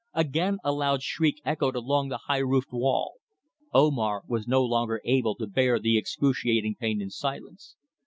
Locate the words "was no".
4.27-4.63